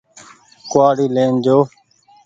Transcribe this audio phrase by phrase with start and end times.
[0.71, 1.57] ڪوُ وآڙي لين جو۔